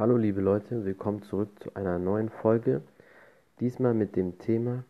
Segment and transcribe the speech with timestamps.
[0.00, 2.80] Hallo liebe Leute, willkommen zurück zu einer neuen Folge.
[3.60, 4.82] Diesmal mit dem Thema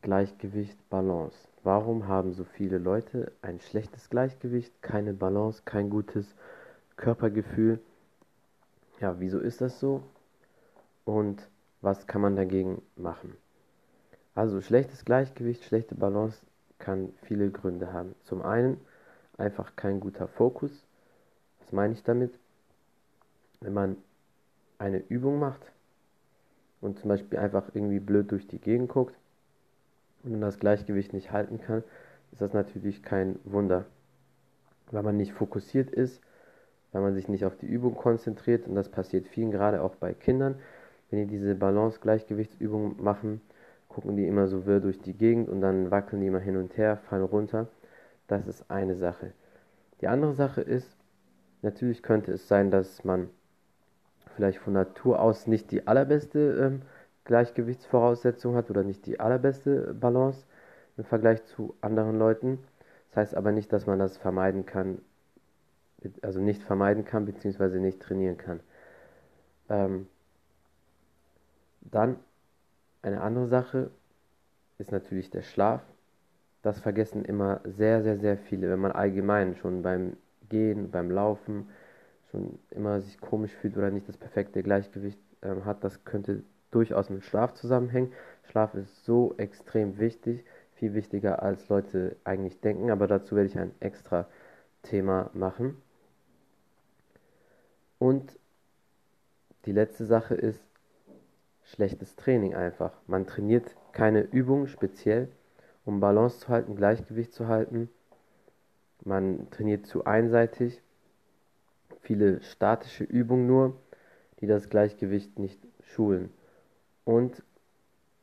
[0.00, 1.36] Gleichgewicht, Balance.
[1.64, 6.36] Warum haben so viele Leute ein schlechtes Gleichgewicht, keine Balance, kein gutes
[6.94, 7.80] Körpergefühl?
[9.00, 10.04] Ja, wieso ist das so?
[11.04, 11.48] Und
[11.80, 13.36] was kann man dagegen machen?
[14.36, 16.38] Also schlechtes Gleichgewicht, schlechte Balance
[16.78, 18.14] kann viele Gründe haben.
[18.22, 18.80] Zum einen
[19.36, 20.86] einfach kein guter Fokus.
[21.58, 22.38] Was meine ich damit?
[23.58, 23.96] Wenn man
[24.82, 25.60] eine Übung macht
[26.80, 29.14] und zum Beispiel einfach irgendwie blöd durch die Gegend guckt
[30.24, 31.84] und das Gleichgewicht nicht halten kann,
[32.32, 33.84] ist das natürlich kein Wunder.
[34.90, 36.20] Weil man nicht fokussiert ist,
[36.90, 40.14] weil man sich nicht auf die Übung konzentriert und das passiert vielen, gerade auch bei
[40.14, 40.56] Kindern.
[41.10, 43.40] Wenn die diese Balance-Gleichgewichtsübung machen,
[43.88, 46.76] gucken die immer so wirr durch die Gegend und dann wackeln die immer hin und
[46.76, 47.68] her, fallen runter.
[48.26, 49.32] Das ist eine Sache.
[50.00, 50.96] Die andere Sache ist,
[51.60, 53.30] natürlich könnte es sein, dass man
[54.36, 56.82] vielleicht von Natur aus nicht die allerbeste ähm,
[57.24, 60.44] Gleichgewichtsvoraussetzung hat oder nicht die allerbeste Balance
[60.96, 62.58] im Vergleich zu anderen Leuten.
[63.10, 64.98] Das heißt aber nicht, dass man das vermeiden kann,
[66.22, 68.60] also nicht vermeiden kann, beziehungsweise nicht trainieren kann.
[69.68, 70.08] Ähm,
[71.80, 72.16] dann
[73.02, 73.90] eine andere Sache
[74.78, 75.82] ist natürlich der Schlaf.
[76.62, 80.16] Das vergessen immer sehr, sehr, sehr viele, wenn man allgemein schon beim
[80.48, 81.68] Gehen, beim Laufen
[82.32, 85.84] schon immer sich komisch fühlt oder nicht das perfekte Gleichgewicht äh, hat.
[85.84, 88.12] Das könnte durchaus mit Schlaf zusammenhängen.
[88.50, 90.44] Schlaf ist so extrem wichtig,
[90.74, 94.26] viel wichtiger als Leute eigentlich denken, aber dazu werde ich ein extra
[94.82, 95.76] Thema machen.
[97.98, 98.36] Und
[99.66, 100.64] die letzte Sache ist
[101.62, 102.92] schlechtes Training einfach.
[103.06, 105.28] Man trainiert keine Übung speziell,
[105.84, 107.88] um Balance zu halten, Gleichgewicht zu halten.
[109.04, 110.82] Man trainiert zu einseitig,
[112.02, 113.76] viele statische Übungen nur,
[114.40, 116.30] die das Gleichgewicht nicht schulen.
[117.04, 117.42] Und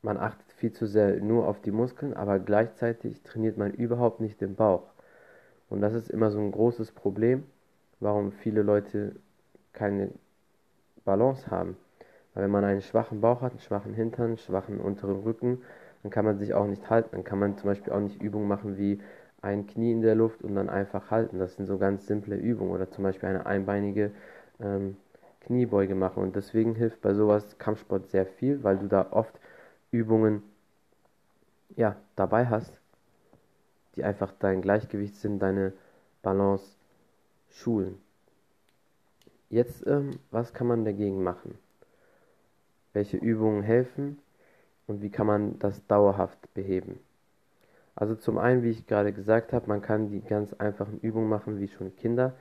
[0.02, 4.40] man achtet viel zu sehr nur auf die Muskeln, aber gleichzeitig trainiert man überhaupt nicht
[4.42, 4.84] den Bauch.
[5.70, 7.44] Und das ist immer so ein großes Problem,
[8.00, 9.16] warum viele Leute
[9.74, 10.10] keine
[11.06, 11.78] Balance haben.
[12.34, 15.62] Weil wenn man einen schwachen Bauch hat, einen schwachen Hintern, einen schwachen unteren Rücken,
[16.04, 17.10] dann kann man sich auch nicht halten.
[17.12, 19.00] Dann kann man zum Beispiel auch nicht Übungen machen wie
[19.42, 21.40] ein Knie in der Luft und dann einfach halten.
[21.40, 22.72] Das sind so ganz simple Übungen.
[22.72, 24.12] Oder zum Beispiel eine einbeinige
[24.60, 24.98] ähm,
[25.42, 26.24] Kniebeuge machen.
[26.24, 29.40] Und deswegen hilft bei sowas Kampfsport sehr viel, weil du da oft
[29.92, 30.44] Übungen
[31.76, 32.80] ja, dabei hast,
[33.96, 35.74] die einfach dein Gleichgewicht sind, deine
[36.22, 36.76] Balance
[37.50, 37.98] schulen.
[39.50, 41.58] Jetzt, ähm, was kann man dagegen machen?
[42.94, 44.20] Welche Übungen helfen
[44.88, 47.00] und wie kann man das dauerhaft beheben?
[48.00, 51.60] Also zum einen, wie ich gerade gesagt habe, man kann die ganz einfachen Übungen machen,
[51.60, 52.34] wie schon Kinder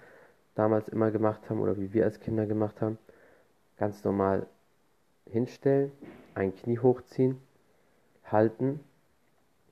[0.55, 2.97] damals immer gemacht haben oder wie wir als Kinder gemacht haben.
[3.77, 4.47] Ganz normal
[5.29, 5.91] hinstellen,
[6.37, 7.39] ein Knie hochziehen,
[8.25, 8.79] halten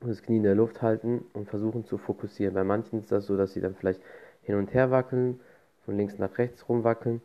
[0.00, 2.54] und das Knie in der Luft halten und versuchen zu fokussieren.
[2.54, 4.03] Bei manchen ist das so, dass sie dann vielleicht
[4.42, 5.38] hin und her wackeln,
[5.84, 7.22] von links nach rechts rumwackeln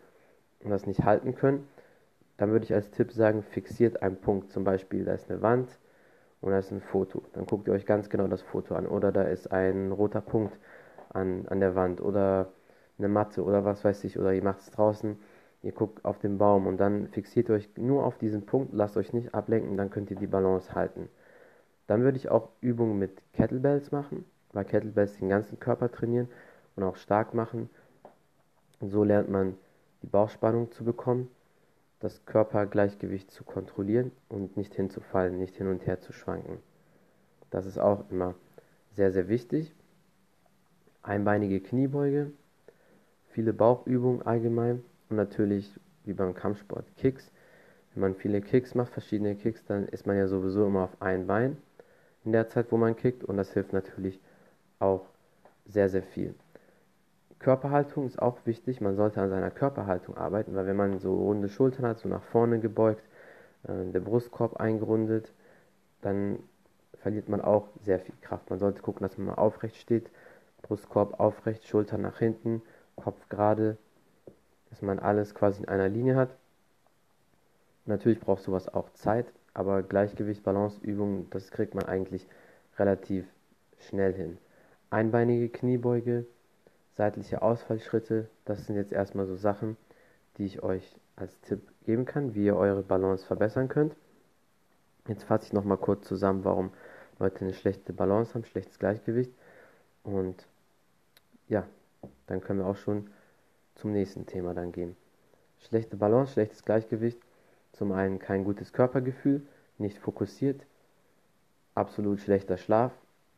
[0.64, 1.68] und das nicht halten können.
[2.38, 4.52] Dann würde ich als Tipp sagen, fixiert einen Punkt.
[4.52, 5.80] Zum Beispiel, da ist eine Wand,
[6.42, 7.24] und da ist ein Foto.
[7.34, 8.88] Dann guckt ihr euch ganz genau das Foto an.
[8.88, 10.58] Oder da ist ein roter Punkt
[11.10, 12.52] an, an der Wand oder
[12.98, 14.20] eine Matte oder was weiß ich.
[14.20, 15.18] Oder ihr macht es draußen,
[15.62, 19.14] ihr guckt auf den Baum und dann fixiert euch nur auf diesen Punkt, lasst euch
[19.14, 21.10] nicht ablenken, dann könnt ihr die Balance halten.
[21.88, 26.30] Dann würde ich auch Übungen mit Kettlebells machen, weil Kettlebells den ganzen Körper trainieren
[26.76, 27.70] und auch stark machen.
[28.80, 29.58] Und so lernt man
[30.02, 31.30] die Bauchspannung zu bekommen
[32.02, 36.58] das Körpergleichgewicht zu kontrollieren und nicht hinzufallen, nicht hin und her zu schwanken.
[37.52, 38.36] Das ist auch immer
[38.96, 39.74] sehr, sehr wichtig.
[41.04, 42.32] Einbeinige Kniebeuge,
[43.30, 47.32] viele Bauchübungen allgemein und natürlich wie beim Kampfsport Kicks.
[47.94, 51.28] Wenn man viele Kicks macht, verschiedene Kicks, dann ist man ja sowieso immer auf ein
[51.28, 51.58] Bein
[52.24, 54.20] in der Zeit, wo man kickt und das hilft natürlich
[54.80, 55.06] auch
[55.66, 56.34] sehr, sehr viel.
[57.42, 58.82] Körperhaltung ist auch wichtig.
[58.82, 62.22] Man sollte an seiner Körperhaltung arbeiten, weil wenn man so runde Schultern hat, so nach
[62.22, 63.04] vorne gebeugt,
[63.64, 65.34] äh, der Brustkorb eingerundet,
[66.02, 66.40] dann
[67.02, 68.50] verliert man auch sehr viel Kraft.
[68.52, 70.12] Man sollte gucken, dass man mal aufrecht steht,
[70.62, 72.62] Brustkorb aufrecht, Schultern nach hinten,
[72.96, 73.78] Kopf gerade,
[74.70, 76.38] dass man alles quasi in einer Linie hat.
[77.88, 82.28] Natürlich braucht sowas auch Zeit, aber Gleichgewicht, Balanceübungen, das kriegt man eigentlich
[82.78, 83.26] relativ
[83.80, 84.38] schnell hin.
[84.92, 86.28] Einbeinige Kniebeuge,
[86.98, 89.78] seitliche Ausfallschritte, das sind jetzt erstmal so Sachen,
[90.38, 93.96] die ich euch als Tipp geben kann, wie ihr eure Balance verbessern könnt.
[95.08, 96.72] Jetzt fasse ich nochmal kurz zusammen, warum
[97.20, 99.32] Leute eine schlechte Balance haben, schlechtes Gleichgewicht.
[100.04, 100.48] Und
[101.48, 101.66] ja,
[102.28, 103.10] dann können wir auch schon
[103.76, 104.96] zum nächsten Thema dann gehen.
[105.60, 107.20] Schlechte Balance, schlechtes Gleichgewicht.
[107.74, 109.42] Zum einen kein gutes Körpergefühl,
[109.78, 110.66] nicht fokussiert,
[111.74, 112.92] absolut schlechter Schlaf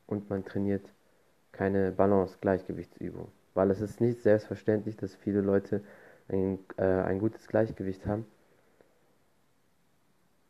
[0.08, 0.86] und man trainiert
[1.52, 3.28] keine Balance, Gleichgewichtsübung.
[3.54, 5.82] Weil es ist nicht selbstverständlich, dass viele Leute
[6.30, 8.26] ein, äh, ein gutes Gleichgewicht haben.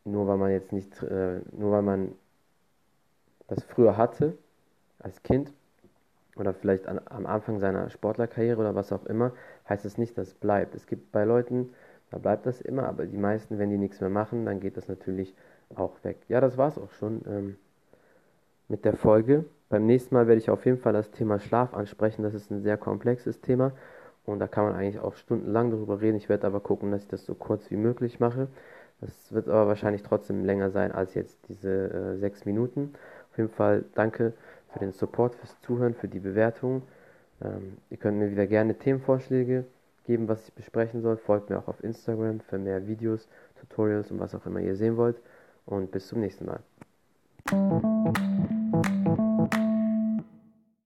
[0.04, 2.12] Nur weil man jetzt nicht, äh, nur weil man
[3.48, 4.36] das früher hatte,
[4.98, 5.52] als Kind,
[6.36, 9.32] oder vielleicht an, am Anfang seiner Sportlerkarriere oder was auch immer,
[9.68, 10.74] heißt es nicht, dass es bleibt.
[10.74, 11.70] Es gibt bei Leuten,
[12.10, 14.88] da bleibt das immer, aber die meisten, wenn die nichts mehr machen, dann geht das
[14.88, 15.34] natürlich
[15.74, 16.18] auch weg.
[16.28, 17.56] Ja, das war's auch schon ähm,
[18.68, 19.44] mit der Folge.
[19.68, 22.22] Beim nächsten Mal werde ich auf jeden Fall das Thema Schlaf ansprechen.
[22.22, 23.72] Das ist ein sehr komplexes Thema
[24.26, 26.16] und da kann man eigentlich auch stundenlang darüber reden.
[26.16, 28.48] Ich werde aber gucken, dass ich das so kurz wie möglich mache.
[29.00, 32.94] Das wird aber wahrscheinlich trotzdem länger sein als jetzt diese äh, sechs Minuten.
[33.30, 34.32] Auf jeden Fall danke
[34.72, 36.82] für den Support, fürs Zuhören, für die Bewertung.
[37.42, 39.64] Ähm, ihr könnt mir wieder gerne Themenvorschläge
[40.06, 41.16] geben, was ich besprechen soll.
[41.16, 43.28] Folgt mir auch auf Instagram für mehr Videos,
[43.60, 45.16] Tutorials und was auch immer ihr sehen wollt.
[45.66, 46.60] Und bis zum nächsten Mal.